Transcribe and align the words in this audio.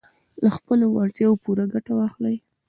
له 0.43 0.49
خپلو 0.57 0.85
وړتیاوو 0.89 1.41
پوره 1.43 1.65
ګټه 1.73 1.91
واخلئ. 1.97 2.35